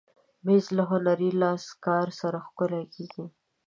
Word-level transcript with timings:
مېز 0.45 0.65
له 0.77 0.83
هنري 0.91 1.29
لاسکار 1.41 2.07
سره 2.21 2.37
ښکلی 2.47 2.83
کېږي. 2.93 3.25